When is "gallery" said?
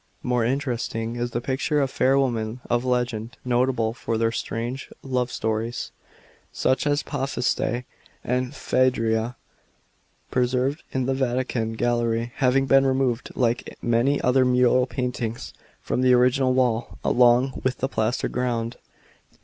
11.73-12.31